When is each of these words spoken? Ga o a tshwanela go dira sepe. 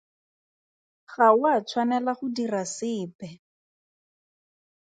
Ga 1.13 1.27
o 1.43 1.43
a 1.55 1.57
tshwanela 1.67 2.11
go 2.17 2.27
dira 2.35 2.63
sepe. 2.75 3.27